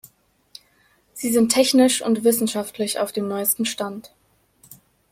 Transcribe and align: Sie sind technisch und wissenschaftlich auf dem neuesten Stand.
Sie 1.13 1.31
sind 1.31 1.51
technisch 1.51 2.01
und 2.01 2.23
wissenschaftlich 2.23 2.97
auf 2.97 3.11
dem 3.11 3.27
neuesten 3.27 3.65
Stand. 3.67 4.15